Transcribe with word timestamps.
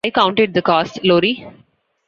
I 0.03 0.09
counted 0.09 0.55
the 0.55 0.63
cost, 0.63 0.97
Lori. 1.03 1.45